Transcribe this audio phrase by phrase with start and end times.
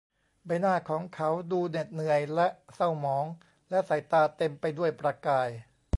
[0.45, 3.25] ใบหน้าของเขาดูเหน็ดเหนื่อยและเศร้าหมอง
[3.69, 5.49] และสายตาเต็มไปด้วยประกาย